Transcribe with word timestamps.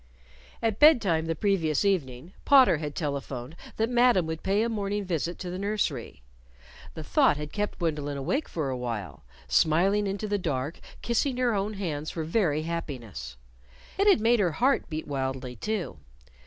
At 0.63 0.79
bed 0.79 0.99
time 0.99 1.27
the 1.27 1.35
previous 1.35 1.85
evening 1.85 2.33
Potter 2.43 2.77
had 2.77 2.95
telephoned 2.95 3.55
that 3.77 3.87
Madam 3.87 4.25
would 4.25 4.41
pay 4.41 4.63
a 4.63 4.67
morning 4.67 5.05
visit 5.05 5.37
to 5.37 5.51
the 5.51 5.59
nursery. 5.59 6.23
The 6.95 7.03
thought 7.03 7.37
had 7.37 7.51
kept 7.53 7.77
Gwendolyn 7.77 8.17
awake 8.17 8.49
for 8.49 8.71
a 8.71 8.75
while, 8.77 9.21
smiling 9.47 10.07
into 10.07 10.27
the 10.27 10.39
dark, 10.39 10.79
kissing 11.03 11.37
her 11.37 11.53
own 11.53 11.73
hands 11.75 12.09
for 12.09 12.23
very 12.23 12.63
happiness; 12.63 13.37
it 13.95 14.07
had 14.07 14.19
made 14.21 14.39
her 14.39 14.53
heart 14.53 14.89
beat 14.89 15.05
wildly, 15.07 15.55
too. 15.55 15.97